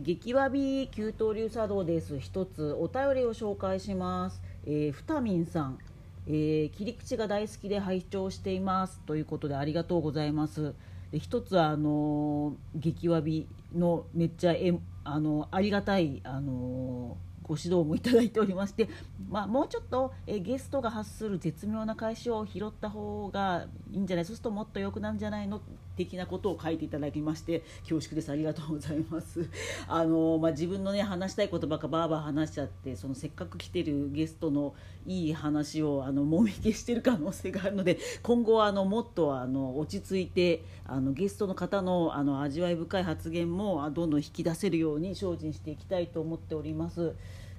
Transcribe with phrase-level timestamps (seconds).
[0.00, 2.18] 激わび給湯流茶道です。
[2.18, 5.78] 一つお便りを紹介します、えー、ふたみんさん、
[6.26, 9.00] えー切り口が大好きで拝聴しています。
[9.06, 10.74] ということでありがとうございます。
[11.10, 14.72] で一つあのー激わびのめっちゃえ
[15.04, 18.88] あのありがたいあのーご指導もいただいておりまして、
[19.28, 24.24] まあ、もうちょっと、えゲストが発する絶妙な返しを拾った方がいいんじゃない？
[24.24, 25.60] そうするともっと良くなるんじゃないの？
[26.04, 29.48] 的なことを書いていただきまして恐縮ですありがとうございます
[29.88, 34.74] あの、まあ、自分のね話したいことばかバーバー話しちゃってそのせっかく来てるゲストの
[35.06, 47.14] いい話をあのもみ消してる可能性があるので今後はあのもっとあの落ち着いてあのゲストの方のあの味わい深い発言もどんどん引き出せるように精進していきたいと思っております。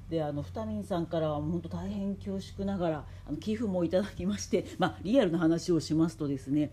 [0.09, 6.71] であのふたみんさんからは本当大変恐縮ながらあの寄付もいただきまして、まあ、リアルな話をしますとですね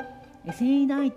[0.52, 1.14] 繊維台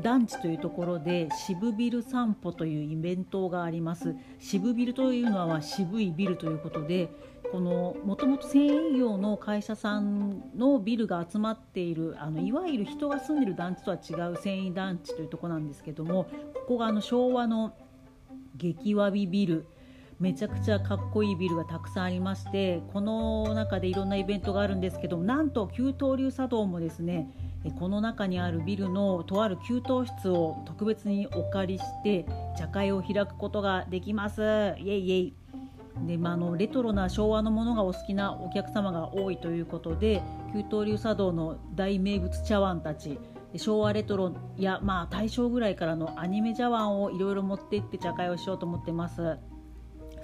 [0.00, 4.14] 団地というところで渋ビル散歩というイベントがあります。
[4.38, 7.10] 渋ビルというのは渋いビルということで
[7.52, 16.24] このもともと繊維業の会社さんのビルが集まっているあのいわゆる人が住んでる団地とは違う繊維団地というところなんですけども
[16.54, 17.74] ここがあの昭和の
[18.56, 19.66] 激わびビル
[20.20, 27.30] めちゃくちゃかっこいいビルがたくさんありましてこの中でいろんなイベントがあるんですけどなんと給湯流茶道もですね
[27.78, 32.24] この中にあるビルのとある給湯室を特別にお借りして
[32.58, 34.42] 茶会を開くことができます。
[34.42, 35.34] イエイイエイ。
[36.06, 40.22] で、まあ、のレトロな昭和のものがお好きなお客様が多いということで
[40.52, 43.18] 給湯流茶道の大名物茶碗たち
[43.56, 49.38] 昭和レトロや、まあ、大正ぐらいからのアニメ茶碗をいろいろ持って行って茶会をしようと思ってます。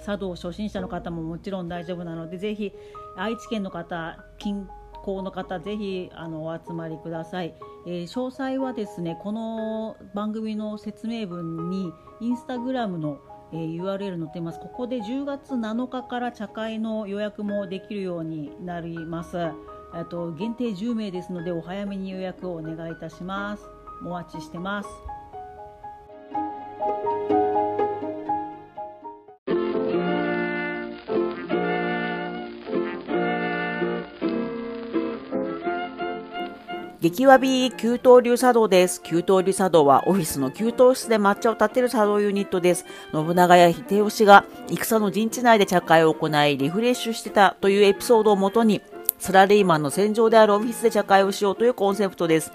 [0.03, 2.71] 茶道初心者の方ももちろん大丈夫なのでぜひ
[3.17, 4.67] 愛知県の方近
[5.07, 13.19] 郊の方ぜひあのお集まりください、えー詳細はですねこの番組の説明文にインスタグラムの、
[13.53, 14.59] えー URL 載ってます。
[14.59, 19.37] ここで10月7日から茶会の予約もできるようになります。
[19.37, 23.63] えっと限定10名ですのでお早めに予約をお願いいたします。
[24.03, 25.16] お待ちしてます。
[36.99, 39.03] 激わび給湯流茶道です。
[39.03, 42.85] 給湯流茶道はオフィスの給湯室で抹茶を立てる茶道ユニットです。
[43.11, 48.81] 信長や秀吉が戦の陣地内で茶会を行いリフレッシュしてたというエピソードをもとに
[49.19, 52.51] サラリーマンの戦場であるオフィスで茶会をしようというコンセプトです。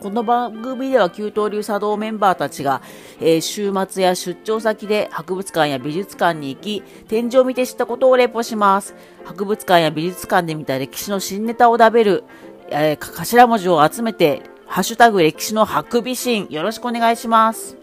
[0.00, 2.82] この番組では給湯流茶道メンバーたちが、
[3.20, 8.94] えー週末や出張先で博物館や美術館に行き、展示を見て知ったことをレポします。
[9.24, 12.22] 博物館や美術館で見た歴史の新ネタを食べる、
[12.70, 17.76] えーか頭文字を集めて、ハッシュタグ歴史のハクビシン、よろしくお願いします。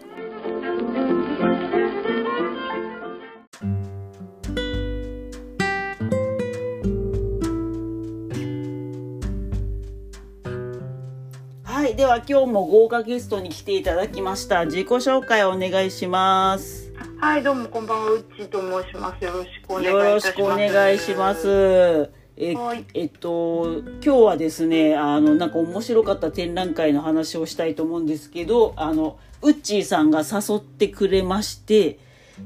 [11.64, 14.66] はい、では今日も豪華ゲストに来ていただきました。
[14.66, 16.92] 自己紹介をお願いします。
[17.18, 19.24] はい、どうもこんばんは、うっちーと申します。
[19.24, 20.28] よろしくお願いします。
[20.28, 21.34] しくお願いしま。
[21.34, 22.15] す。
[22.36, 22.84] えはい。
[22.94, 31.98] えっと今日はですねあのなんか面白かった展覧会の話をしたいと思うんですけどあのウッチーさんが誘ってくれまして、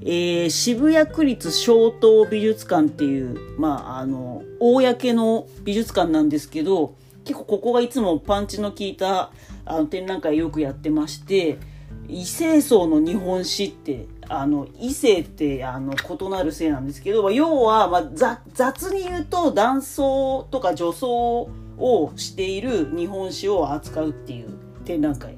[0.03, 6.95] えー渋谷区立小東美術館っていうまああの公の美術館なんですけど
[7.25, 9.31] 結構ここがいつもパンチの効いた
[9.65, 11.59] あの展覧会よくやってまして、
[12.11, 21.49] 異性層の日本史ってあの異性ってあの異なる性なんですけど要は、まあ、ざ雑に言うと男装とか女装
[21.79, 24.51] をしている日本史を扱うっていう
[24.85, 25.37] 展覧会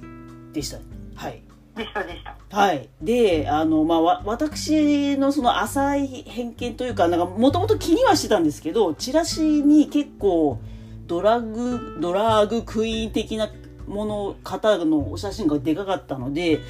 [0.52, 0.78] でした。
[1.14, 1.42] はい
[1.76, 2.36] でしたでした。
[2.50, 2.88] はい。
[3.00, 10.58] で、あの、まあ、わ私のその浅い偏見というか、なんか、もともと気にはしてたんですけど、チラシに結構、
[11.06, 13.48] ドラッグ、ドラッグクイーン的な
[13.86, 16.60] もの、方のお写真がでかかったので、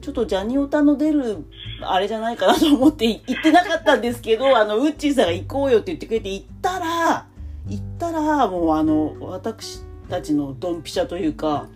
[0.00, 1.44] ちょっとジャニオタの出る、
[1.82, 7.26] あれじゃないかなと思って行ってなかったんですけど、 あの、ウッチーさんが行こうよって言ってくれて行ったら、
[7.68, 11.66] 行ったら、もうあの、私たちのドンピシャというか、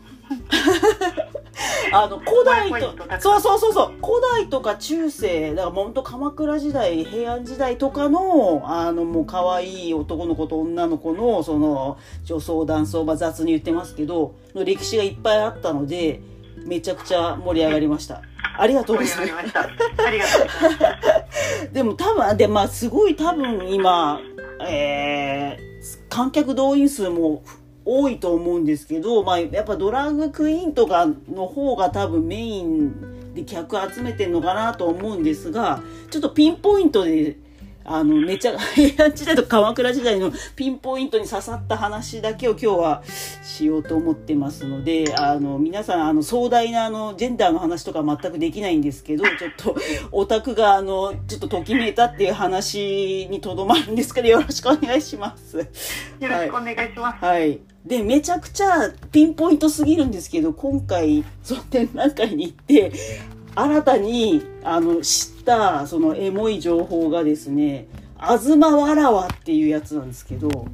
[1.93, 3.87] あの古代とそうそうそうそう。
[4.03, 5.51] 古代とか中世。
[5.51, 16.21] だから本当鎌倉時代平安時代とかのあのもう可愛い男の子と女の子のその女装男装、まあ、雑に言ってますけどの歴史がいっぱいあったので
[16.65, 18.23] めちゃくちゃ盛り上がりました。
[18.59, 19.63] ありがとうございました。
[19.63, 19.97] ありがとう。
[19.97, 24.21] ございましたでも多分でまあすごい多分今
[24.69, 27.43] えー、観客動員数も
[27.84, 37.37] 多いと思うんですけど、まあ、やっぱドラッグクイーンとかの方が多分メインで客集めてんのかなと思うんですがちょっとピンポイントで
[37.84, 43.02] あのめちゃ平安時代と鎌倉時代の ピンポイントに刺さった話だけを今日は
[43.43, 49.76] しようと思ってますのであの皆さんあの壮大なあのジェンダーの話とか全くできないんですけどちょっと
[50.12, 55.58] オタクがあのちょっとときめいたっていう話にとどまるんですけどよろしくお願いします。
[55.58, 55.64] よ
[56.29, 57.25] ろしくお願いします。
[57.25, 62.93] はい、はいで、めちゃくちゃピンポイントすぎるんですけど、今回、その展覧会に行って、
[63.55, 70.67] 新たに、あの、知った、そのエモい情報がですね、あずまわらわっていうやつなんですけど、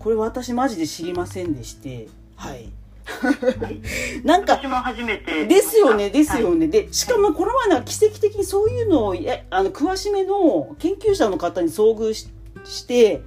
[0.00, 2.68] これ私マジで知りませんでして、はい。
[4.24, 5.46] なんか、私も初めて。
[5.46, 6.60] ですよね、ですよね。
[6.60, 9.14] はい、で、しかもこの前は奇跡的にそういうのを、
[9.50, 12.28] あの、詳しめの研究者の方に遭遇し
[12.64, 13.22] して、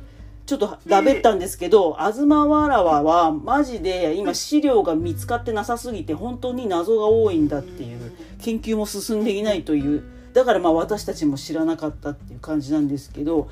[0.52, 8.12] ちょっとだべったんですけど、あずまわらわはマジで今資料が見つかってなさすぎて本当に謎が多いんだっていう
[8.42, 10.04] 研究も進んでいないという
[10.34, 13.50] だからまあ私たちも知らなかったっていう感じなんですけど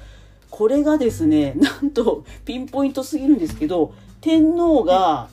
[0.50, 5.30] これがですねなんとピンポイントすぎるんですけど天皇が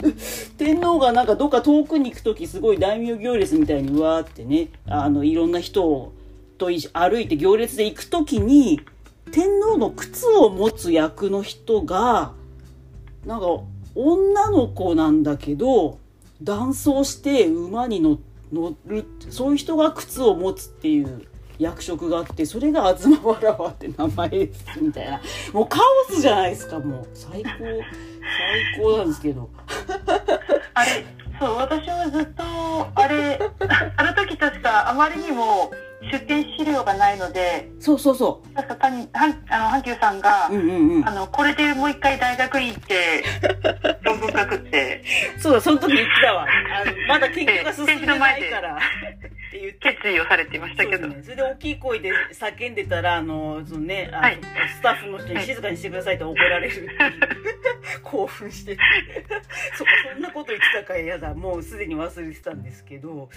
[0.58, 6.12] 天皇がなんかどっか遠くに行く時すごい大名行列みたいにうわーってねあのいろんな人
[6.58, 8.82] と歩いて行列で行く時に
[9.32, 12.32] 天皇の靴を持つ役の人が
[13.24, 13.46] なんか
[13.94, 15.98] 女の子なんだけど
[16.42, 18.18] 男装して馬に乗
[18.86, 21.26] るそういう人が靴を持つっていう
[21.58, 25.20] 役職があってそれが東わらわって名前ですみたいな。
[25.52, 25.78] もうカ
[26.10, 27.08] オスじゃないですかもう。
[27.14, 27.82] 最高最
[28.78, 29.48] 高なんですけど。
[30.74, 31.06] あれ
[31.38, 32.42] そう私はずっと
[32.94, 33.40] あれ
[33.96, 35.70] あの時確かあまりにも
[36.10, 38.54] 出展資料がないのでそうそうそう。
[38.54, 43.24] 確か谷はんあの阪急さんが、うんうんうん、あのこれでもう一回大学院行って
[44.02, 45.04] 論文書くって。
[45.38, 46.46] そうだその時言ってたわ。
[46.46, 48.78] あのまだ研究が進んでないから
[49.56, 51.08] っていう決意をされていましたけど。
[51.08, 54.40] そ,、ね、それで大きい声で叫んでたらあのそのねあの、はい、
[54.76, 56.72] スタッフの人に静かにしてくださいって怒られる。
[56.72, 56.88] っていう
[58.02, 58.76] 興奮して。
[58.76, 58.82] て
[59.76, 61.34] そそんなこと言ってたから嫌だ。
[61.34, 63.30] もうすでに忘れてたんですけど。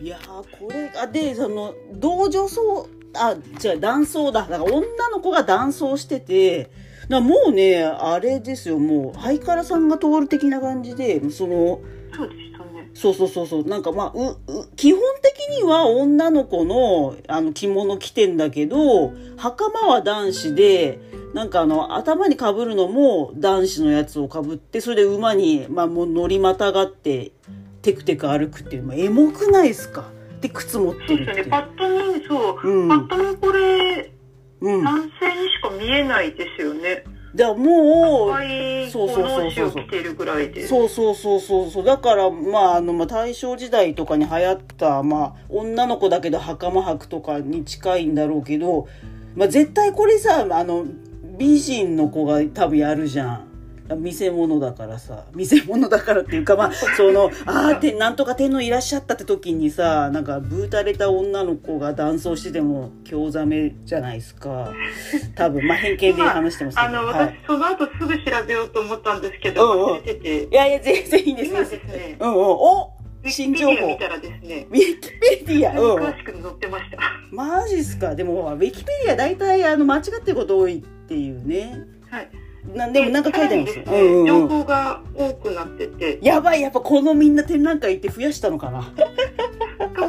[0.00, 0.18] いや
[0.58, 4.42] これあでその同女装あ違う男装だ。
[4.42, 6.70] だから女の子が男装してて
[7.08, 8.78] だもうねあれですよ。
[8.78, 11.80] もうハイカラさんが通る的な感じでその
[12.14, 12.55] そうでし
[12.98, 13.64] そうそうそうそう。
[13.64, 20.98] なんかまあうう基本的には女の子のあの着物着てんだけど袴は男子で
[21.34, 27.32] なんかあの頭にかぶるのも男子のやつをかぶってそれで馬に、まあ、もう乗りまたがって
[27.82, 30.10] テクテク歩くっていう、まあ、エモくないですか？
[30.40, 31.50] で靴持ってるっていう。
[31.50, 34.12] パッと見そう、うん、パッと見これ、
[34.60, 37.04] うん、男性にしか見えないですよね。
[37.36, 38.32] だもう、
[38.90, 39.84] そうそうそうそう。
[40.66, 41.84] そうそうそうそうそう。
[41.84, 48.88] だから、まあ、あの、まあ、大正時代とかに流行った、まあ、女の子だけど袴履くとかに近いんだろうけど、
[49.34, 50.86] まあ、絶対これさ、あの、
[51.38, 53.45] 美人の子が多分やるじゃん。
[53.94, 64.72] 見せ物だからさ見せ物だからっていうかまあ そのああってなんとか天皇いらっしゃったって時にさなんかブータれた女の子が男装してても興ざめじゃないですか
[65.34, 72.96] 多分まあ偏見で話してますけど、あの、はい、私その後すぐ調べようと思ったんですけど、うんうん、いやいや全然いいんです今ですね、うんうん、お
[73.30, 73.88] 新情報。
[73.88, 74.66] 見たらですね。
[74.70, 75.78] ウィキペディア。
[75.78, 76.04] うん。
[76.04, 76.98] 詳しく載ってました。
[77.30, 78.14] マジっすか。
[78.14, 81.84] でも、ウィキペディア大体あの間違ってること多いっていうね。
[82.10, 82.28] はい。
[82.74, 83.78] なんでもなんか書いてあります。
[83.78, 86.18] よ、ねうんうん、情報が多くなってて。
[86.22, 88.92] やばいやっぱこのみんな展覧会行って増やしたのかな。
[89.78, 90.08] 多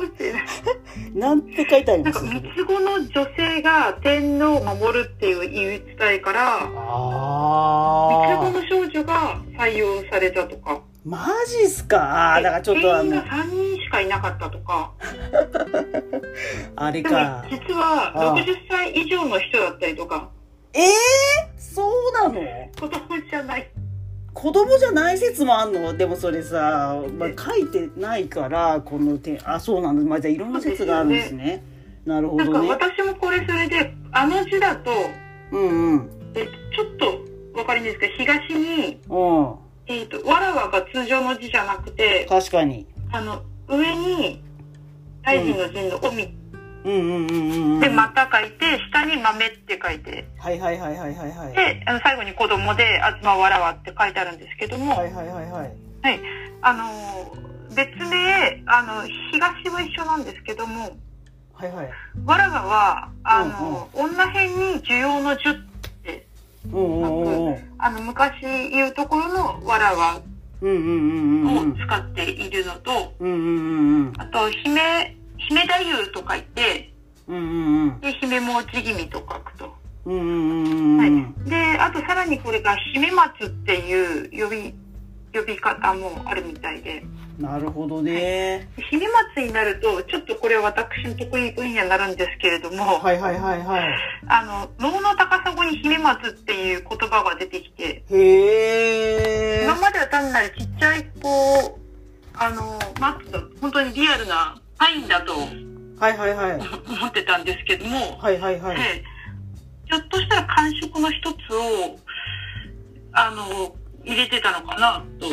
[1.13, 2.23] なんて書いてあります？
[2.23, 10.73] なんか三つ子の女性が天皇を守るっていう言い伝えから、三つ子あの少女が採用されたとか。
[10.73, 12.39] ーマジっすか？
[12.43, 13.09] だからちょっとあの。
[13.11, 14.91] 定員が3人しかいなかったとか。
[16.75, 20.29] あれでもか実はああ60歳以上の人だったりとか、
[20.74, 20.83] えー、
[21.57, 22.41] そうなの？
[22.79, 23.69] 子供じゃない。
[24.33, 25.95] 子供じゃない説もあんの？
[25.95, 31.63] でもそれさ、まあ、書いてないからこの点あそうなんだ、まあ、じゃあいろんな説があるんですね。
[32.05, 34.91] なるほなんかどね私もこれそれで、あの字だと、
[35.51, 36.09] うんうん。
[36.36, 39.55] えちょっとわかりにくいですけど、東に、うん。
[39.88, 42.86] えっ、と、わらわが通常の字じゃなくて、確かに。
[43.12, 44.43] あの、上に、
[45.24, 46.29] 大臣の陣のおみう
[46.88, 51.53] で、また書いて、下に豆って書いて、はいはいはいはいはいはい。
[51.53, 56.22] で、あの最後に子供で、あつまわらわって書いてあるんですけども、はいはいはいはい。
[56.62, 60.98] あのー、別名、あの、東は一緒なんですけども、
[61.53, 61.89] はいはい。
[62.25, 65.53] わらわは、あの、女編に需要の樹っ
[66.03, 66.25] て、
[66.72, 67.58] うんうんうんうん。
[67.79, 70.22] あの、昔言うところのわらわ
[70.62, 74.13] うんうんうんうんを使っているのと、うんうんうんうん。
[74.17, 75.16] あと、姫、
[75.47, 75.73] 姫太
[76.11, 76.93] 夫と書いて、
[77.27, 77.99] うんうんうん。
[77.99, 79.75] で、姫もち気味と書くと。
[80.05, 81.45] うんうんうんはいうん。
[81.45, 84.73] で、あとさらにこれが姫松っていう呼び、
[85.33, 87.03] 呼び方もあるみたいで、
[87.39, 88.67] なるほどね。
[88.89, 93.83] 姫松になると、ちょっとこれは私の得意分野になるんですけれども、はいはいはいはい。
[94.27, 101.79] あの、能の高砂に姫松っていう言葉が出てきて、へえ今までは単なるちっちゃい子、
[102.33, 105.34] あの、松だ、本当にリアルなパインだと
[106.00, 106.60] はいはいはい。
[106.60, 108.77] 思ってたんですけども、はいはいはい。
[108.77, 109.03] ええ。
[109.86, 111.98] ひょっとしたら感触の一つを、
[113.13, 115.27] あの、入れてたのかなと。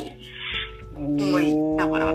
[0.96, 2.12] 思いながら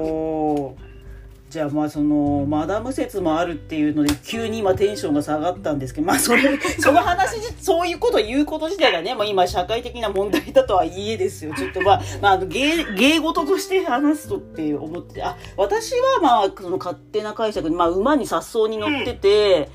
[1.50, 11.56] じゃあまあそのマダム説もあるっていうので急に今テンションが下がったんですけどまあそれ その話じそういうことを言うこと自体がね、まあ、今社会的な問題だとはいえですよ。
[11.56, 19.70] ちょっとまあ、まあ、あの芸芸事として話すとって思ってあ私はまあその勝手な解釈で、まあ、馬に颯爽に乗ってて、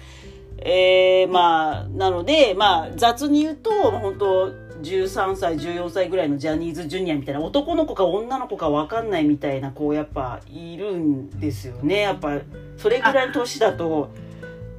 [0.59, 12.41] えー、まあなのでまあ雑に言うと本当13歳14歳ぐらいのジャニーズジュニアみたいな男の子か女の子か分かんないみたいな子やっぱいるんですよねやっぱ
[12.77, 14.11] それぐらいの年だと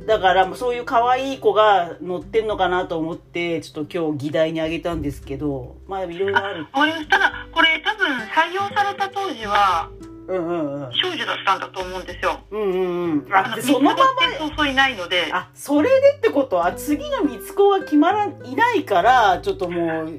[0.05, 7.17] だからそういう可愛い子が乗ってんのかなと思ってちょっと今日議題にあげたんですけどまあいろいろあるわかりました。
[7.17, 9.89] ただ、これ多分採用された当時は
[10.27, 10.93] うんうんうん。
[10.93, 12.39] 少女だったんだと思うんですよ。
[12.51, 13.25] うんうんうん。
[13.61, 14.03] そのまま。
[14.37, 20.11] そうそういないので、あそれでってことは次の三つ子が決まらいないからちょっともう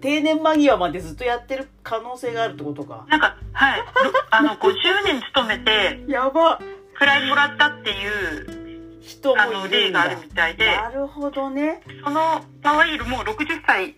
[0.00, 3.06] 定年間際までずっとやってる可能性があるってことか。
[3.08, 3.84] なんか、はい。
[4.30, 4.74] あの、50
[5.06, 6.60] 年勤めて、やば。
[7.00, 9.68] 位もらったっていう、人もいるんだ。
[9.68, 11.82] 例があるみたいで、なるほどね。
[12.04, 13.96] その場合、もう60歳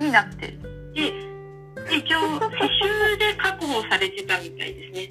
[0.00, 0.58] になって、
[0.94, 1.33] で、で
[1.90, 5.10] 一応、世襲で確保されてたみたいですね。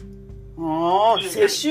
[0.58, 1.70] ああ世襲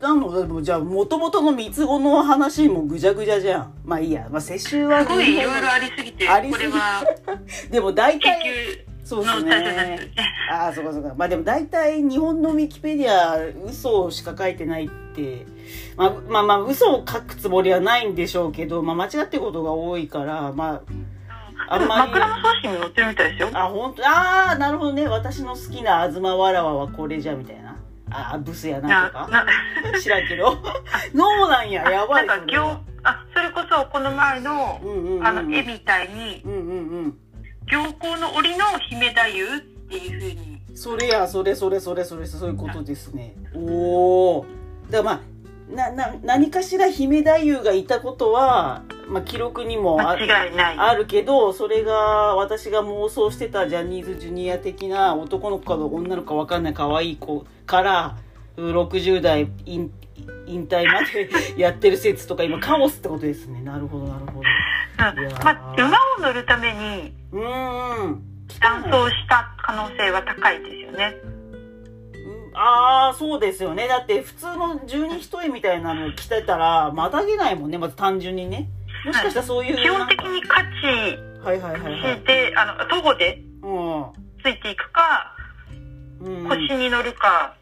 [0.00, 0.32] なの？
[0.40, 3.74] でもじゃあもともとの三つ子の話もぐじゃぐじゃじゃん。
[3.84, 7.04] まあいいや、まあ、世襲はすごいいろいろありすぎて、ありすぎこれは
[7.70, 9.98] でも大研体究そうですね。
[9.98, 10.10] る。
[10.52, 11.14] ああそうかそうか。
[11.16, 15.46] まあでも大体日本のウィキペディア嘘しか書いてないって。
[15.96, 20.82] まあまあまあ嘘を書くつもりはないんでしょうけど、まあ、間違ってることが多いからまあ
[21.68, 22.12] あんまり。
[22.12, 23.50] 枕草子に載ってるみたいですよ。
[23.54, 25.06] あ本当ああなるほどね。
[25.06, 27.76] 私の好きな東わらわはこれじゃみたいな。
[28.10, 29.28] ああブスやなとか？
[29.28, 29.46] な
[30.00, 30.52] 知らんけど。
[30.52, 31.90] そうなんや。
[31.90, 37.18] やばいなんか行あそれこそこの前のうんうんうんあの絵みたいにうんうんうん。
[37.66, 40.58] 行幸の折の姫太夫っていうふうに。
[40.74, 43.34] それやそれそれそれそれそういうことですね。
[43.54, 44.46] おお
[44.90, 45.20] だからまあ
[45.70, 50.78] なな何かしら姫太夫がいたことは、まあ、記録にもあ間違いない。
[50.78, 58.16] あるけどそれが私が妄想してたジャニーズジュニア的な男の子か女の子か分かんない可愛い子から
[58.56, 59.92] 60代引
[60.46, 61.28] 引退まで
[61.60, 63.60] やってる説とか今カオスってことですね。
[63.62, 64.42] なるほどなるほど。
[64.98, 68.22] まあ、馬を乗るためにうーん。
[68.60, 71.37] 断層した可能性は高いですよね。
[72.58, 73.86] うんああそうですよね。
[73.86, 77.78] だって普通の十二一重みたいなの着てたらまたげないもんね。
[77.78, 78.68] まず単純にね。
[79.04, 80.62] もしかしたらそういう基本的に価
[81.48, 82.20] はいはいはいはい。
[82.20, 85.34] 値で、あの、徒歩でうついていくか、
[86.22, 87.54] ん、うん、腰に乗るか、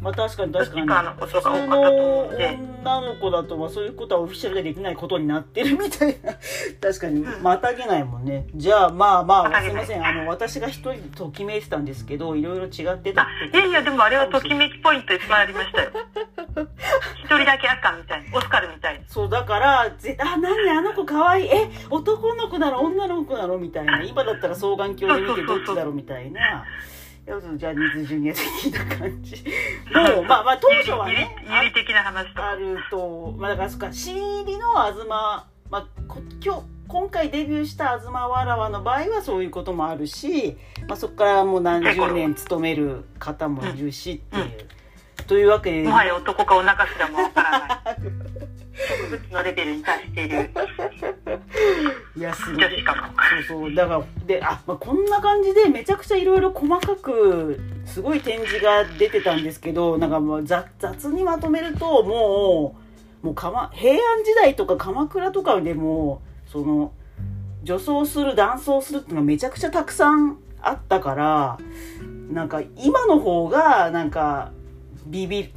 [0.00, 0.86] まあ確かに確かに。
[0.86, 6.32] 普通の女の子だとまあそういうことはオフィシャルでできないことになってるみたいな。
[6.80, 7.22] 確かに。
[7.22, 7.42] うん。
[7.42, 8.46] またげないもんね。
[8.54, 10.06] じゃあまあまあすいません。
[10.06, 13.58] あの私が一人でときめいてたんですけどいろいろ違ってたあっ、て。
[13.58, 15.90] いやいや、でもあれはときめきポイントいっぱいありましたよ。
[17.18, 18.38] 一人だけ赤みたいな。
[18.38, 19.00] オスカルみたいな。
[19.06, 21.48] そうだからぜあなんであの子かわいい。
[21.48, 22.80] え男の子なの？
[22.80, 23.58] 女の子なの？
[23.58, 24.02] みたいな。
[24.02, 25.94] 今だったら双眼鏡で見てどっちだろう？
[25.94, 26.64] みたいな
[27.28, 29.36] いやジャニーズジュニア的な感じ。
[30.16, 30.24] もう？
[30.24, 31.36] まあまあ当初はね。
[31.44, 32.52] 有利的な話とか。
[32.52, 33.34] あると。
[33.36, 40.56] まあだからそっか新入りの東まあこ今日今回デビューした東わらわの場合はそういうこともあるし、
[40.88, 45.24] まあ、そこからもう何十年勤める方もいるしっていう。
[45.26, 45.86] というわけで。
[45.86, 47.98] もはや男か女かすらもわからない。
[48.78, 50.50] 植物のレベルに達している
[52.18, 52.22] い。
[52.22, 52.56] やすそう
[53.48, 53.74] そう。
[53.74, 62.76] だからであ、まあ、こんな感じでめちゃくちゃいろいろ細かくすごい展示が出てたんですけどなんかもう雑雑にまとめるとも
[63.22, 66.92] うもうか、ま、平安時代とか鎌倉とかでもその
[67.62, 71.58] 女装する男装するっていうのがめちゃくちゃたくさんあったから
[72.30, 74.52] なんか今の方がなんか
[75.06, 75.52] ビビビ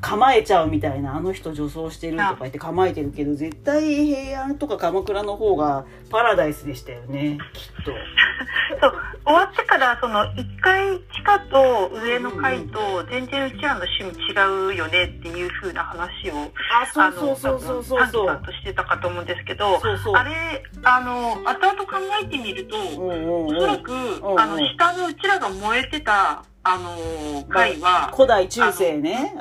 [0.00, 7.92] 構えちゃうみたいなあの人女装してるとか言って構えてるけど絶対平安とか鎌倉の方がパラダイスでしたよねきっと。
[8.80, 8.92] そう
[9.24, 18.26] 終わってからその1階地下と上の階と全然うちらの趣味違うよねっていう風な話をあそうそうそうそうそうそう。
[18.26, 20.14] さんとしてたかと思うんですけどそうそう。
[20.14, 24.40] あれあの後々考えてみるとおそらくうん。
[24.40, 29.32] あの下のうちらが燃えてたあの階は古代中世ね。
[29.36, 29.38] う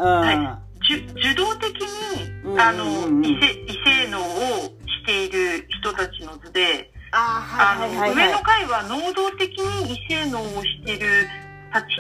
[0.85, 1.73] 受動的
[2.43, 2.53] うん。
[2.53, 3.73] にあのうんうん異性異
[4.05, 11.07] 性能をしている人たちの図でああの、はい上の階は能動的に異性能をしている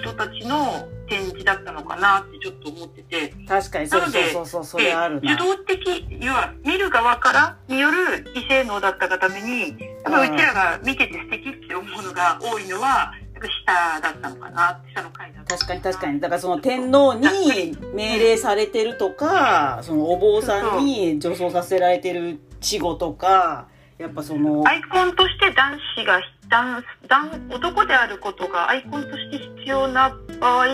[0.03, 3.33] 人たちの展示だったのかなってちょっと思ってて。
[3.47, 3.87] 確かに。
[3.87, 4.63] そうそうそうそう。
[4.63, 5.21] それあるな。
[5.21, 13.11] で受動的、要は見る側からによる異性能だったがために、やっぱうちらが見てて素敵って思うのが多いのは、
[13.47, 16.19] 下だったのかな、下の階だったの確かに確かに。
[16.19, 30.65] だからその天皇に命令されてるとかそのお坊さんに女装させられてる稚語とかやっぱそのアイコンとして男子が男男男であることがアイコンとして必要な場合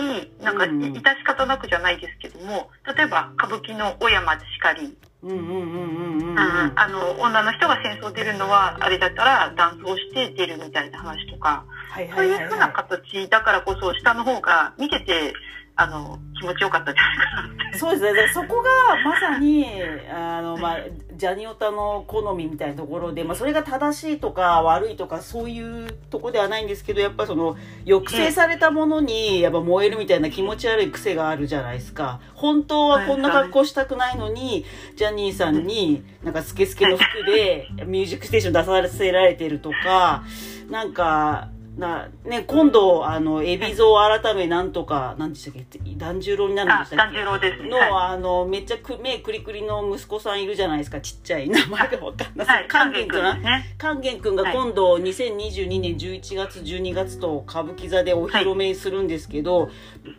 [0.42, 0.80] なんかうん。
[0.80, 12.38] 致し方なくじゃないですけども例えば歌舞伎の小山でしかり、うんうんうんうんうんうんあの女の人が戦争出るのはあれだったら男装して出るみたいな話とかはいそうはいはい。
[12.38, 15.34] はいうふうない形だからこそ下の方が見てて
[15.74, 17.24] あの気持ちよかったんじゃないか
[17.72, 17.78] な。
[17.78, 18.12] そうですね。
[18.12, 18.70] でそこが
[19.02, 19.66] まさに
[20.12, 20.78] あの、まあ、
[21.16, 32.20] ジャニオタの好みみたいなところで、まあ、それが正しいとか悪いとかそういうとこではないんですけどやっぱその抑制されたものにやっぱ燃えるみたいな気持ち悪い癖があるじゃないですか。
[32.34, 38.52] 本当はこんな格好したくないのにジャニーさんになんかスケスケの服で「ミュージックステーション」
[38.82, 40.24] 出させられてるとか
[40.68, 45.94] なんかなね、今度あの海老蔵改めなんとか何でしたっけ？
[45.96, 47.16] 團十郎になるんであしたっけ？
[47.16, 47.62] 團十郎です。
[47.62, 47.90] ねの、はい。
[47.90, 51.00] あのめっちゃく目クリクリの息子さんいるじゃないですか？
[51.00, 51.48] ちっちゃい。
[51.48, 52.46] 名前がわかんない。
[52.46, 53.74] はい、くんね。
[53.78, 59.70] 勸玄くんが今度2022年11月12月と歌舞伎座でお披露目するんですけど、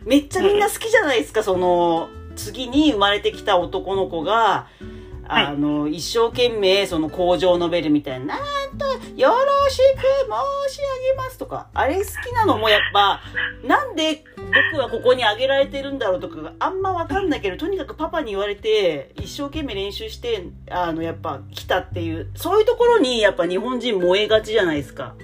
[0.04, 1.44] めっちゃみんな好きじゃないですか？
[1.44, 4.66] その次に生まれてきた男の子が
[5.28, 10.00] あの、一生懸命その工場述べるみたいな、なんと、よろしく
[10.68, 13.20] 申し上げますとか、あれ好きなのもやっぱ、
[13.66, 14.24] なんで
[14.72, 25.14] 僕はここにあげられてるんだろうとかがあんまわかんないけど、とにかくパパに言われて、一生懸命練習して、あの、やっぱ来たっていう、そういうところにやっぱ日本人燃えがちじゃないですか。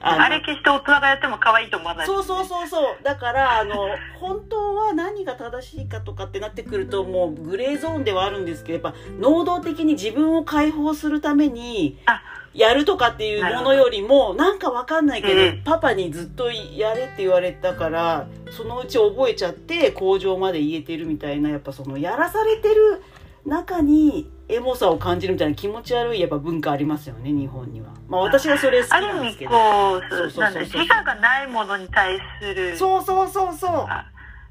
[0.00, 3.02] のあれ決して大人がやっても可愛いと思わないですそうそうそうそう。
[3.02, 3.88] だからあの
[4.20, 12.22] 本当は何が正しいかとかってなってくるともうグレーゾーンではあるんですけどやっぱ能動的に自分を解放するためにあ
[12.54, 15.62] やるとかっていうものよりもなんかわかんないけど、うん。
[15.64, 23.02] パパにずっとやれって言われたからそのうち覚えちゃって工場まで言えてるみたいなやっぱそのやらされてる
[23.44, 27.88] 中にエモさを感じるみたいな気持ち悪いやっぱ文化ありますよね日本には。
[28.08, 29.50] まあ私はそれ好きある意味なんですけど。
[29.50, 30.10] こそう。
[30.10, 32.76] そうそうそう自我がないものに対する。
[32.76, 33.70] そうそうそうそう。
[33.70, 34.06] あ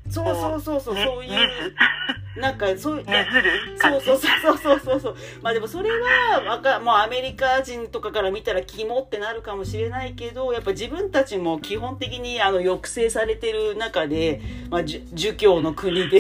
[0.10, 1.50] そうそうそうそう、ねそういうね
[2.38, 3.28] なんかそういうずね
[3.80, 5.16] そうそうそうそうそうそう。
[5.42, 16.20] まあでもそれはわかもうアメリカ人とかから見たらキモってなるかもしれないけどやっぱ自分たちも基本的にあの抑制されてる中で、まあ、儒教の国で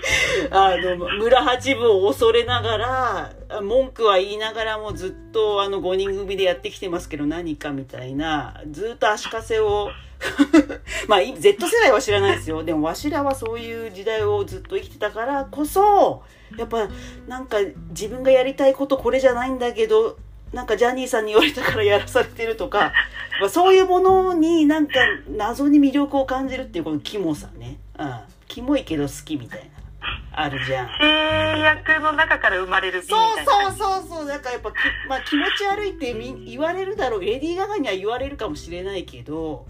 [0.50, 9.90] あの村八分を恐れながら文句は言いながらもずっとあの5人組でやってきてますけど何かみたいなずっと足かせを
[11.08, 12.62] まあ、い Z 世代は知らないですよ。
[12.64, 16.22] でも、わしらはそういう時代をずっと生きてたからこそ、
[16.56, 16.88] やっぱ、
[17.26, 17.58] なんか、
[17.90, 20.16] 自分がやりたいことこれじゃないんだけど、
[20.52, 22.92] なんかジャニーさんに言われたからやらされてるとか、
[23.40, 24.94] まあ、そういうものになんか
[25.28, 27.78] 謎に魅力を感じるっていうこのキモさね。
[27.98, 28.20] うん。
[28.48, 29.79] キモいけど好きみたいな。
[30.42, 30.88] あるじゃん。
[30.98, 33.72] 制約の中から生まれるそうたいな。
[33.72, 34.26] そうそうそう。
[34.26, 34.74] だからやっぱ、き
[35.08, 37.20] まあ、気持ち悪いってみ言われるだろう。
[37.20, 39.66] レディー・ガガには言われるかもしれないけど、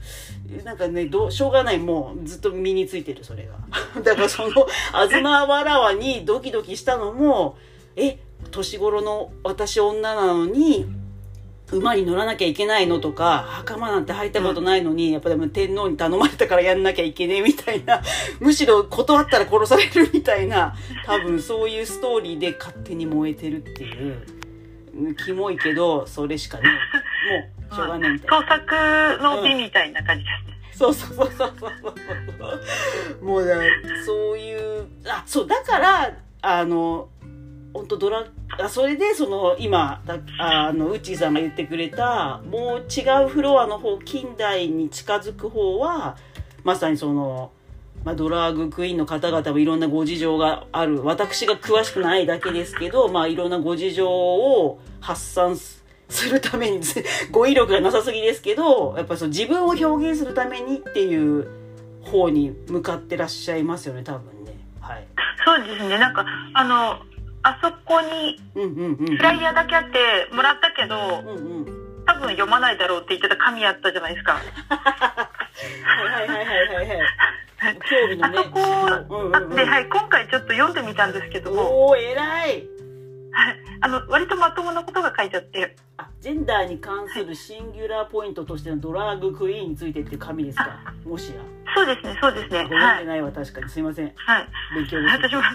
[0.65, 1.79] なんかね、どうしょうがない。
[1.79, 3.55] もうずっと身についてる、それが。
[4.03, 7.57] だからその、あずまわらわにドキドキしたのも、
[7.97, 8.19] え、
[8.51, 10.87] 年頃の私女なのに、
[11.73, 18.03] 馬に乗らなきゃいけないのとか、袴なんて履いたことないのに、やっぱでも天皇に頼まれたからやんなきゃいけねえみたいな、
[18.41, 20.75] むしろ断ったら殺されるみたいな、
[21.07, 24.41] 多分そういうストーリーで勝手に燃えてるっていう、うん
[25.25, 26.77] キモいけど、それしかね、も
[27.71, 28.41] うしょうがないみたいな。
[28.41, 30.61] 創作の美みたいな感じですね。
[30.73, 31.71] そうそうそうそうそう
[32.39, 33.25] そう。
[33.25, 33.55] もうだ、
[34.05, 37.09] そういう、あ、そう、だから、あの、
[37.73, 38.27] 本当ドラ
[38.59, 46.17] あそれでその今だあのウッチーさんが言ってくれたもう違うフロアの方近代に近づく方は
[46.65, 47.53] まさにその、
[48.05, 51.03] まあ、ドラァグクイーンの方々もいろんなご事情がある。
[51.05, 55.81] 私が詳しくないだけですけど、まあ、いろんなご事情を発散す
[56.11, 56.81] するために
[57.31, 61.47] 語彙力がなさすぎですけどやっぱりその自分を表現するためにっていう
[62.03, 64.59] 方に向かってらっしゃいますよね多分ね。
[64.81, 65.07] はい。
[65.45, 65.99] そうですね。
[65.99, 66.99] なんか、あの、
[67.43, 74.33] あそこにフライヤーだけあってもらったけど、うんうん多分読まないだろうって言ってた紙あったじゃないですか。
[74.33, 74.41] は
[76.25, 77.05] いはいはいはいはいは
[77.71, 77.79] い。
[77.89, 78.39] 興味のね。
[78.39, 82.65] あそこうんうんうんで、はい、今回ちょっと読んでみたんですけども、おお偉い
[83.33, 90.79] は いあの、割とまともなことが書いてあって、あジェンダーに関するシンギュラーポイントとしてのドラッグクイーンについてっていう紙ですか？
[91.05, 91.41] もしや
[91.75, 92.65] そうですね、そうですね。
[92.69, 92.83] ごはい。
[92.83, 94.49] 読んでないわ確かにすいませんはい。
[94.75, 95.43] 勉強です私も。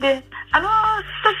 [0.00, 0.68] で、あの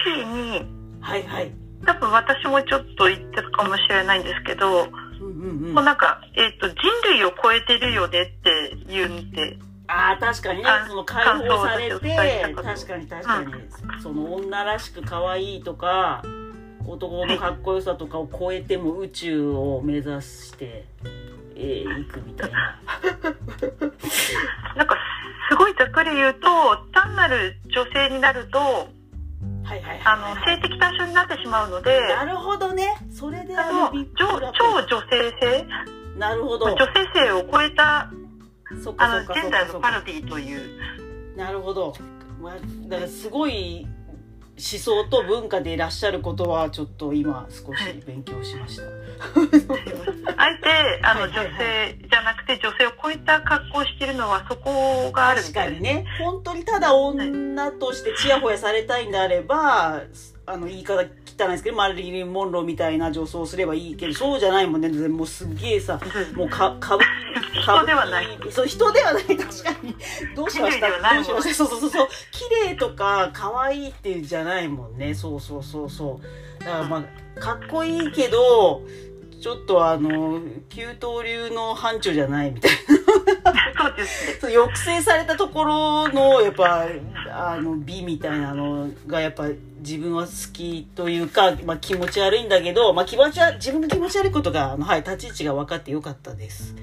[0.06, 0.66] 時に、
[1.00, 1.50] はいはい
[1.86, 5.30] 多分私もちょっと言ってたかもしれないんですけど、うんうん
[5.66, 6.76] うんもうなんか、えっ、と、人
[7.10, 11.92] 類を超えてるよねって言うんで、ああ確かにね感その解放されて
[12.54, 16.22] 確かに確かに、その女らしく可愛いとか
[16.86, 20.84] 男のかっこよさとかを超えても宇宙を目指して、
[21.56, 22.78] えー、行くみたいな。
[24.76, 24.96] なんか、
[25.48, 30.34] すごいざっくり言うと、単なる女性になると、はいはいあの、はい。
[30.34, 32.96] はい性的対象になってしまうので、なるほどね。
[33.10, 35.66] それであの超女性性？
[36.18, 36.66] なるほど。
[36.66, 38.10] 女性性を超えたあ
[38.82, 39.90] そっかそっかそっかそっか。
[39.90, 40.78] ロディという。
[41.36, 41.94] なるほど、
[42.40, 42.54] まあ、
[42.88, 43.86] だからすごい
[44.56, 48.82] 思想と文化でいらっしゃることはちょっと今少し勉強しました、
[50.40, 56.06] あえてあの、はいはいはい女性じゃなくて女性を超えた格好をしてるのはそこがあるみ確かにね。
[56.20, 60.02] 本当にただ女としてチヤホヤされたいんであれば
[60.46, 61.06] あの言い方汚い
[61.52, 64.88] ですけどマリリン・モンローみたいな女装をすればいいけどそうじゃないもんね。
[65.08, 65.98] もうすっげえさ
[66.34, 67.04] もうかかぶ
[67.54, 68.26] 人ではない。
[68.50, 69.24] そう人ではない。
[69.24, 69.42] 確か
[69.82, 69.96] に。
[70.36, 70.88] どうしました？
[70.88, 71.54] どうしました？
[71.54, 72.08] そうそうそうそう。
[72.30, 75.14] 綺麗とか可愛いっていうんじゃないもんね。
[75.14, 76.20] そうそうそうそ
[76.60, 76.64] う。
[76.64, 77.04] だからま
[77.36, 78.82] あかっこいいけど
[79.40, 82.76] ちょっとあの旧東流の範疇じゃないみたいな。
[83.82, 84.38] そうですね。
[84.40, 86.86] そう抑制されたところのやっぱ
[87.36, 89.48] あの美みたいなのがやっぱ
[89.80, 96.74] 自分は好きというか、まあ、気持ち悪いんだけど、まあ、気持ち自分の気持ち悪いことがあの、はい、立ち位置が分かってよかったです。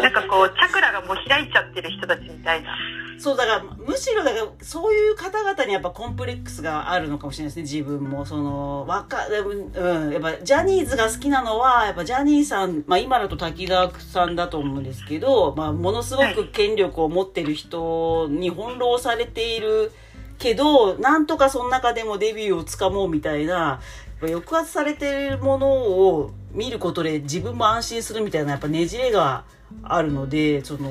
[0.00, 2.76] なんかこうチャクラがもう開いちゃってる人たちみたいな。
[3.18, 7.80] そうだからむしろだからそういう方々にやっぱコンプレックスがあるのかもしれないですね。
[7.80, 19.92] 自分もそのわかうんやっぱジャニーズが好きなのはやっぱジャニーさん、まあ、今だと滝沢さんだと思うんですけど、まあ、ものすごく権力を持ってる人に翻弄されている
[20.38, 23.80] けどなんとかその中でもデビューをつかもうみたいな
[24.22, 29.44] 抑圧されているものを見ることで自分も安心するみたいなやっぱねじれが
[29.82, 30.90] あるのでその、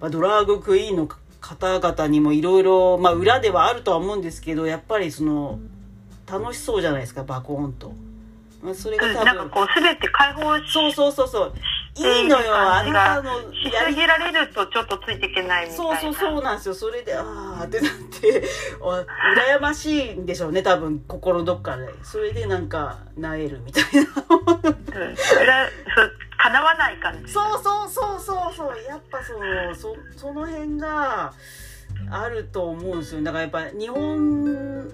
[0.00, 1.08] まあ、ドラァグクイーンの
[1.40, 5.58] 方々にもいろいろまあ裏ではあるとは思うんですけどやっぱりその
[6.26, 7.92] 楽しそうじゃないですかバコーンと。
[8.62, 11.52] まあ、それうんが多分なんかこう全て解放しそうそうそうそう。
[11.94, 16.00] いいのよあなたのしやりられるとちょっとついていけないみたいな。
[16.00, 16.74] そうそうそうなんですよ。
[16.74, 17.22] それであ
[17.60, 18.44] あってなって
[18.80, 21.88] お羨ましいんでしょうね多分心のどっかで。
[22.02, 24.00] それでなんかなえるみたいな。
[24.00, 24.70] う
[25.10, 25.16] ん
[26.42, 27.32] それはそう叶わない感じ。
[27.32, 28.82] そうそうそうそうそう。
[28.84, 31.32] やっぱそのそその辺が
[32.10, 33.22] あると思うんですよ。
[33.22, 34.90] だからやっぱ日本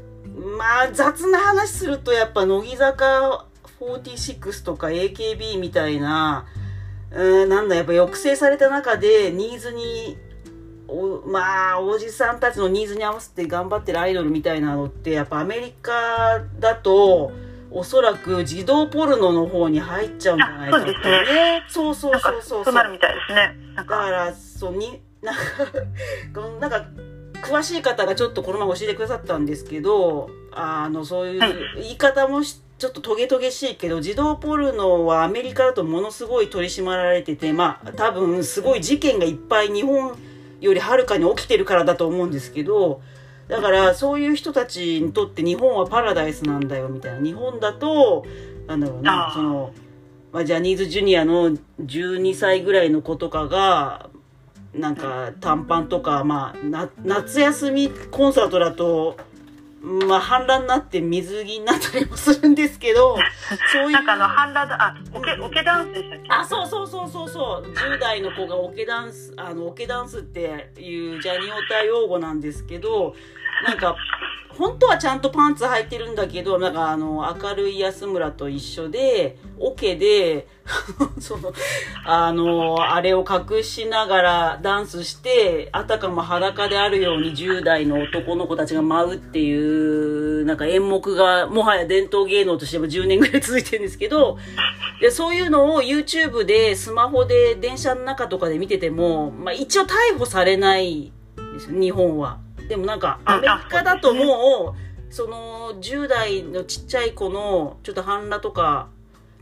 [0.57, 3.47] まあ雑な話するとやっぱ乃木坂
[3.81, 6.47] 46とか AKB みたいな
[7.11, 10.17] うんなんだやっぱ抑制された中でニーズに
[10.89, 17.33] おまあおじさんたちのニーズに合わせて頑張ってるアイドルみたいなのってやっぱアメリカだと
[17.71, 22.75] おそらく児童ポルノの方に入っちゃうんじゃないかってねそうそうそうそうそう。
[22.75, 23.57] なるみたいですね。
[23.77, 25.35] だからそうになん
[26.33, 26.87] かなんか
[27.43, 31.41] 詳しい方がちょっとこの前教えてくださったんですけどあのそういう
[31.77, 40.17] 言い方もしちょっとトゲトゲしいけど児童ポルノはアメリカだとものすごい取り締まられててまあ多分すごい事件がいっぱい日本
[40.61, 43.01] よりはるかに起きてるからだと思うんですけど
[43.49, 47.21] だからそういう人たちにとって日本はパラダイスなんだよみたいな。
[47.21, 48.27] 日本だと
[48.67, 49.73] なんだろうなその、
[50.33, 54.11] まあ、ジャニーズジュニアの12歳ぐらいの子とかが
[54.75, 59.17] なんか短パンとか、まあ、な夏休みコンサートだと、
[59.81, 63.17] まあ、反乱になって水着になったりもするんですけど、
[63.73, 63.91] そういう。
[63.93, 66.29] なんかあの、反乱だ、あ、オケ、オケダンスでしたっけ？
[66.31, 67.71] あ、そうそうそうそうそう。
[67.73, 73.15] 10代の子がオケダンス、あの、オケダンスっていうジャニオタ用語なんですけど、
[73.65, 73.95] なんか、
[74.59, 80.49] 本当はちゃんとパンツ履いてるんだけど、なんかあの、明るい安村と一緒で、オケで、
[81.21, 81.53] その、
[82.05, 94.39] あの、あれを隠しながらダンスして、あたかも裸であるように10代の男の子たちが舞うっていう、なんか演目が、もはや伝統芸能としても10年ぐらい続いてるんですけど、
[95.01, 101.13] で、そういうのを YouTube でスマホで電車の中とかで見てても、まあ一応逮捕されない
[101.55, 102.48] ですよ、日本は。
[102.69, 108.89] でもなんか、アメリカだともう、その10代のちっちゃい子のちょっと半裸とか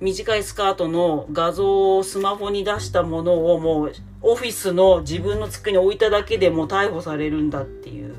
[0.01, 8.15] 短いスカートの画像をスマホに出したものをもうオフィスの自分の机に置いただけでもう逮捕されるんだっていう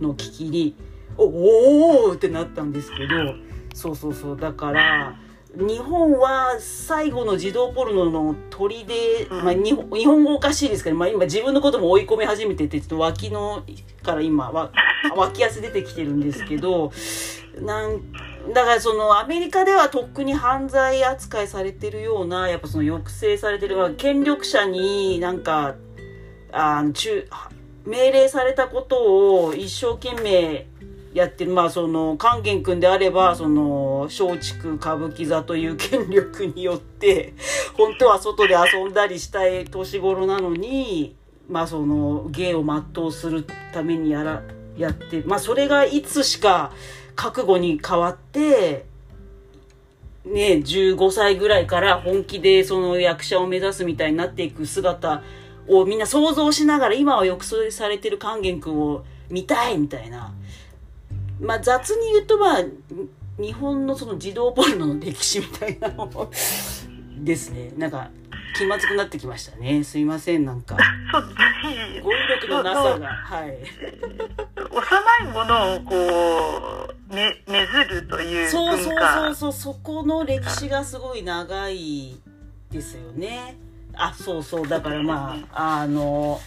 [0.00, 0.74] のを聞きに
[1.16, 3.34] おおーってなったんですけど
[3.74, 4.36] そうそうそう。
[4.36, 5.16] だから
[5.54, 13.62] 日本は最後の児童ポルノの鳥で、まあ、日本日本語おかしいですけど、まあ、今自分のことも追い込み始めててちょっと脇の
[14.02, 14.72] から今わ
[15.14, 16.90] 脇汗出てきてるんですけど
[17.60, 18.00] なん
[18.54, 25.74] だからそのアメリカではとっくに犯罪扱いされてるようなやっぱその抑制されてる権力者になんか
[26.50, 27.28] あの中
[27.84, 30.66] 命令されたことを一生懸命
[31.14, 37.34] やってるまあその勸玄君であればその松竹歌舞伎座という権力によって
[37.76, 41.14] 本当は外で遊んだりしたい年頃なのに
[41.48, 44.42] まあその芸を全うするためにやら
[44.78, 46.72] やってまあそれがいつしか
[47.14, 48.86] 覚悟に変わって
[50.24, 55.22] ね15歳ぐらいから本気でその役者を目指すみたいになっていく姿
[55.68, 60.32] をみんな想像しながら今は抑制されてる勸玄君を見たいみたいな。
[61.42, 62.64] まあ雑に言うとまあ
[63.38, 66.08] 日本のその児童ポルノの歴史みたいなの
[67.18, 67.72] ですね。
[67.76, 68.10] なんか
[68.54, 69.82] 気まずくなってきましたね。
[69.84, 70.76] すいません、なんか。
[71.10, 73.06] そう、語彙力のなさが。
[73.08, 73.58] はい。
[74.70, 78.96] 幼いものをこう、ね、ねずるというそうそう。
[78.98, 82.20] そうそう、そこの歴史がすごい長い
[82.70, 83.56] ですよね。
[83.94, 86.40] あ、そうそう、だからまあ、あの、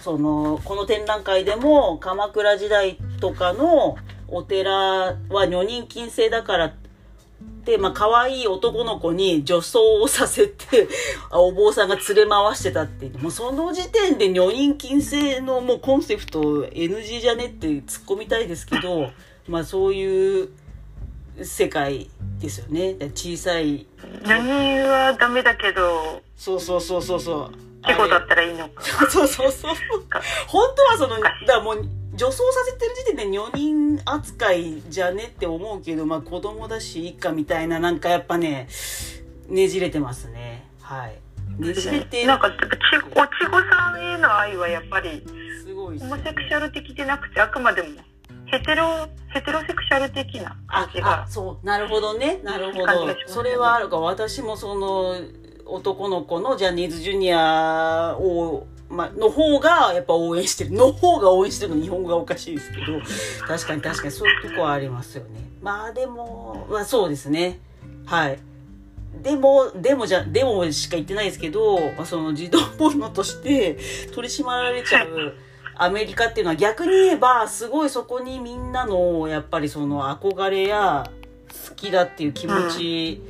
[0.00, 3.96] その、この展覧会でも鎌倉時代とかの
[4.30, 6.74] お寺は女人禁制だから
[7.64, 10.88] で、まあ、可愛い男の子に女装をさせて、
[11.30, 13.08] あお坊さんが連れ回してたって。
[13.18, 19.10] もうその時点で女人禁制のもうコンセプト NG じゃねって突っ込みたいですけど、
[19.46, 20.48] まあそういう
[21.42, 22.96] 世界ですよね。
[23.14, 23.86] 小さい。
[24.24, 27.52] 女人はダメだけど、そうそうそうそうそう。
[27.86, 28.82] チェコだったらいいのか。
[29.08, 29.74] そうそうそう。
[30.46, 31.88] 本当はその、だもう、
[32.20, 38.68] 女装させてる時点で女人扱いじゃねって思うけど、まあ子供だしいいかみたいな、なんかやっぱね、
[39.48, 40.66] ねじれてますね。
[40.82, 41.18] はい。
[41.58, 45.24] ねじれて、なんか、ちおちごさんへの愛はやっぱり、
[45.64, 47.88] すごいねホモセクシャル的でなくて、あくまでも、
[48.44, 52.40] ヘテロ、ヘテロセクシャル的なあ感じがあ、そう、なるほどね。
[52.44, 53.98] なるほどねそれはあるか。
[53.98, 55.16] 私もその、
[55.64, 60.72] 男の子のジャニーズジュニアを、まあ、の方がやっぱ応援してる。
[60.72, 63.00] の方が応援してるの日本語がおかしいですけど、
[63.46, 65.48] 確かに確かにそういうとこはありますよね。
[65.62, 67.60] まあでも、まあそうですね。
[68.04, 68.38] はい。
[69.22, 73.78] でも、でもじゃ、でもしか言ってないですけど、まあ、その児童ポルノとして
[74.12, 75.34] 取り締まられちゃう
[75.76, 81.10] アメリカっていうのは逆に言えば、すごいそこにみんなの、やっぱりその憧れや
[81.68, 83.22] 好きだっていう気持ち、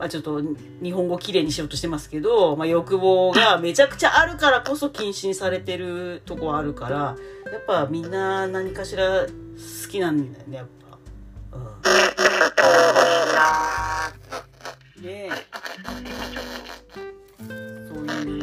[0.00, 0.40] まあちょっと
[0.82, 7.16] 日本語きれいにしようとしてますけど、まあ欲望がめちゃくちゃあるからこそ禁止にされてるとこはあるから、
[7.52, 9.28] やっぱみんな何かしら好
[9.90, 10.96] きなんだよね、やっぱ。
[11.58, 11.60] う
[15.02, 15.04] ん。
[15.04, 15.30] ねえ。
[17.86, 18.40] そういう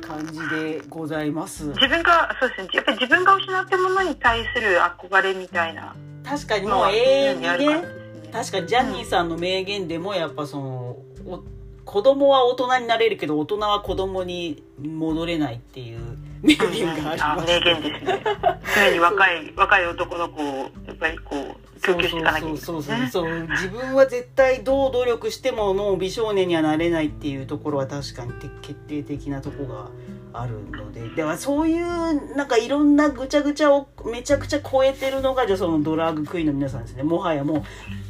[0.00, 1.66] 感じでございます。
[1.66, 7.99] 自分が、そうですね、やっぱり自分が失ったものに対する憧れみたいな確かにもう永遠にね。
[8.32, 11.42] 確かにジャニーさんの名言でもやっぱその、お
[11.84, 15.98] 子供は大人になれるけど大人は子供に戻れないっていう
[16.42, 17.48] 名言がありあます。
[17.48, 18.22] 名言ですね。
[18.76, 23.48] 常に若い若い男の子をやっぱりこう供給していかなきゃいけないそうそうそうそう。
[23.48, 29.88] 自分は絶対どう努力してももう美少年にはなれないっていうところは確かに決定的なとこが
[30.32, 37.02] あるのでではそういうなんかいろんなぐちゃぐちゃをめちゃくちゃ超えてるのがじゃそのドラッグクイーンの皆さんですね。
[37.02, 37.64] もはやも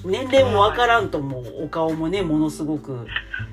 [0.04, 3.06] う年齢もわからんともうお顔もねものすごく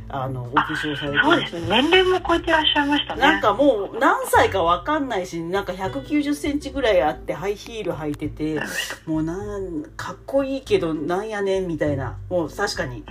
[0.10, 8.60] あのお化粧されてそうですね年齢も超えてらっしゃいましたねなんかもう何歳かわかんないしなんか190センチぐらいあってハイヒール履いてて
[9.06, 12.18] もうなんかっこいいけどなんやねんみたいな。
[12.30, 13.04] もう確かに。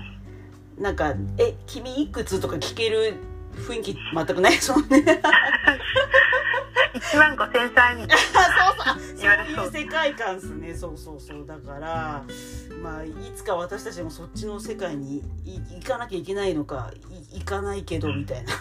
[0.79, 3.15] なんか「え君いくつ?」とか聞ける
[3.57, 5.05] 雰囲気全くないですもんね。
[6.97, 8.99] 1万5000歳みたいそうそう。
[8.99, 9.07] そう。
[9.17, 10.75] そういう世界観ですね。
[10.75, 11.47] そうそうそう。
[11.47, 12.25] だから
[12.83, 16.91] まあいつか私たちもそっちの世界にい行かなきゃいけないのか
[17.33, 18.53] い行かないけどみたいな。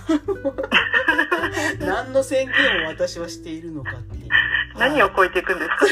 [1.79, 4.27] 何の宣言を私はしているのかっていう。
[4.77, 5.91] な何を超えていくんですかね。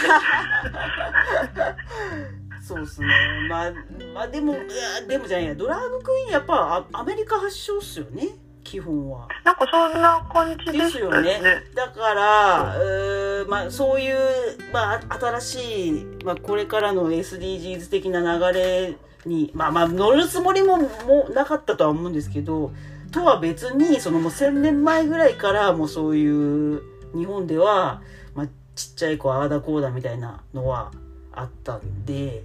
[2.61, 3.07] そうですね。
[3.49, 3.71] まあ
[4.13, 5.55] まあでもいやでもじゃないや。
[5.55, 8.29] ドラァグクイーンやっぱあアメリカ発祥っすよね
[8.63, 9.27] 基本は。
[9.43, 11.41] なんかそんな感じでですよね。
[11.75, 14.17] だから、うーまあ、そういう、
[14.71, 22.71] まあ、新しい、まあ、これからの SDGs 的な流れに、まあまあ、乗るつもりももうなかったとは思うんですけど、
[23.11, 26.81] とは別に、そのもう1000年前ぐらいからもうそういう、
[27.15, 28.01] 日本では、
[28.33, 30.91] まあ、ちっちゃい子ああだこうだみたいなのは
[31.31, 32.43] あったんで、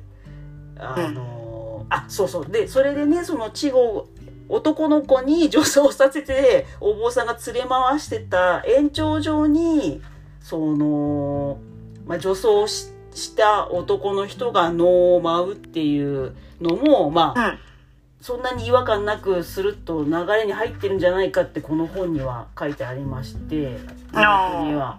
[0.79, 2.47] あの、あ、そうそう。
[2.47, 4.09] で、それでね、その稚語、
[4.49, 10.01] 男の子に女装させてお坊さんが連れ回してた延長上に
[10.41, 11.59] その、
[12.07, 17.59] まあ、女装しした男の人が能を舞うっていうのもまあうん。
[18.21, 23.79] そんなに違和感なくスルッと流れに入ってるんじゃないかってこの本には書いてありまして
[24.67, 24.99] には。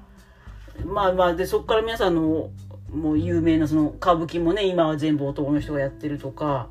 [0.85, 2.49] まあまあでそこから皆さんの
[2.93, 6.69] もう有名なその歌舞伎もね今は全部男の人がやってるとか、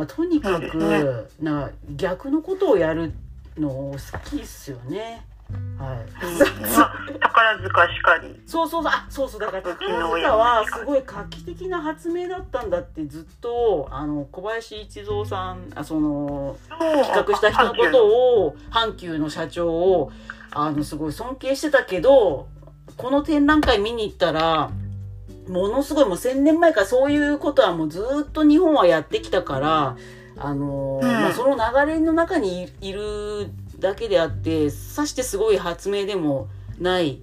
[0.00, 1.02] まあ、とにかそうですね
[1.38, 3.12] くな逆のことをやる
[3.58, 5.26] の好きっすよね。
[5.76, 5.98] はい、
[6.62, 8.40] まあ宝塚しかり。
[8.46, 8.92] そうそうそう。
[8.92, 9.40] あそうそう。
[9.40, 20.12] だから宝塚はもすごい画期的な発明だったんだってずっとあの小林一三さんあその企画した人のことを阪急の社長を
[20.52, 22.48] あのすごい尊敬してたけど
[22.96, 24.70] この展覧会見に行ったら
[25.50, 29.96] ものすごいもう1,000年前からそういうことはもうずっと日本はやってきたから
[30.36, 37.20] あの、うんまあ、その流れの中にいいるだけであってさしてすごい発明でもない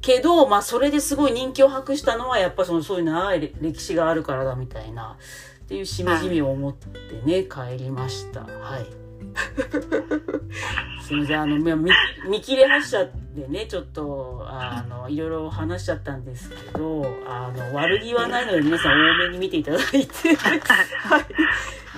[0.00, 5.16] けど、まあ、それですごい人気を博したのはやっぱそのそういう長い歴史があるからだみたいな
[5.64, 8.40] っていうしみじみを持ってね、帰りました。
[8.42, 9.03] はい
[11.02, 11.90] すみませんあのま見
[12.28, 21.24] 見切れ発車でねちょっとあのいろいろ話しちゃったんですけどあの悪気はないので皆さん多めに見ていただいて はい。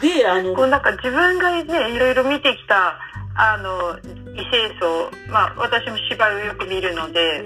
[0.01, 2.99] であのこうなんか自分がねいろいろ見てきた
[3.35, 3.99] あの
[4.35, 7.45] 異性層まあ私も芝居をよく見るので、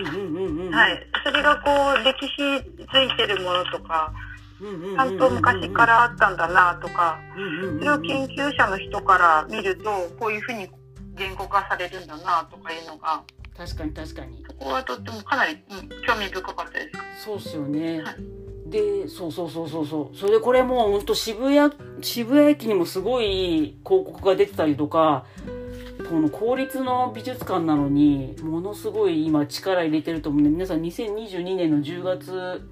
[0.71, 4.13] はい、それがこう歴史づいてるものとか
[4.61, 7.19] ちゃんと昔からあったんだなとか
[7.79, 10.69] それを研究者の人から見るとこういうふうに
[11.17, 13.23] 言語化されるんだなとかいうのが
[13.57, 17.25] 確かに確かにそこはとってもかなり、うん興味深かったです。
[17.25, 18.41] そうっすよねはい。
[18.71, 20.17] で、そうそうそうそうそう。
[20.17, 25.27] それでこれもう本当渋谷、渋谷駅にもすごい広告が出てたりとか、
[26.09, 32.63] この公立の美術館なのに、ものすごい今力入れてると思うんで、皆さん2022年の10月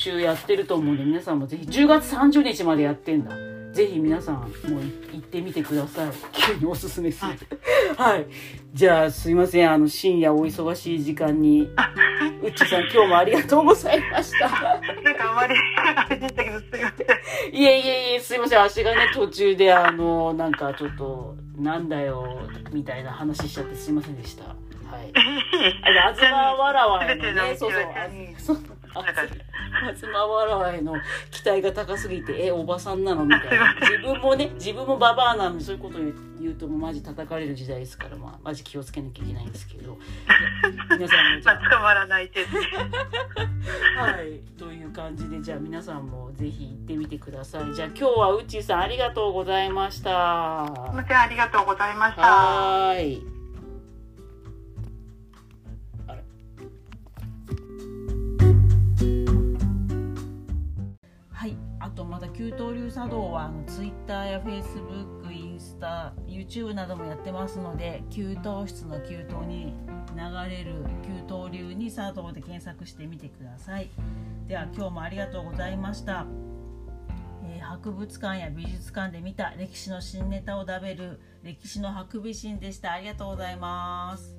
[0.00, 3.30] 中やってると思うんで、皆さんもぜひ、10月30日までやってんだ。
[3.72, 4.50] ぜひ皆さんもう
[5.12, 6.10] 行ってみてください。
[6.32, 7.32] 急におすすめする。
[7.96, 8.26] はい。
[8.74, 9.70] じゃあすいません。
[9.70, 11.70] あの深夜お忙しい時間に、
[12.42, 14.48] うっちーさん今日もありがとうございました。
[14.48, 17.54] なんかあまりあれでしたけどすいません。
[17.54, 18.60] いえいえいえ、すいません。
[18.60, 22.40] 足がね、途中で、あの、なんかちょっと、なんだよ、
[22.72, 24.44] みたいな話しちゃってすいませんでした。
[24.44, 25.12] はい。
[26.04, 28.56] あずまわらわへのね、そうそう、
[28.94, 29.32] あうんそう、あなんか
[29.90, 30.94] あずまわらわへの
[31.30, 33.74] 期待が高すぎて、え、おばさんなのみたいな。
[33.80, 39.98] 自分もね、自分もババアなんで、そういうこと言う言うと、もうマジ叩かれる時代ですから、まあ、マジ気をつけなきゃいけないんですけど。
[40.90, 42.66] 皆さんもじゃ まあ捕まらない程度に。
[43.98, 47.74] あ、 はい、という感じで、じゃあ皆さんもぜひ行ってみてください。
[47.74, 50.64] じゃあ今日はうっちーさんありがとうございました。
[50.64, 52.22] ありがとうございました。
[52.22, 53.39] はーい。
[62.00, 68.36] とまた給湯流茶道はあのツイッターやフェイスブック、インインスタ YouTube などもやってますので給湯
[68.66, 69.74] 室の給湯に
[70.14, 73.90] 流れる給湯流に佐藤で検索してみてください。
[74.48, 76.26] では今日もありがとうございました。
[77.44, 82.92] えー、博物館や美術館で見た歴史の新ネタを食べる歴史のハクビシンでした。
[82.92, 84.36] ありがとうございます。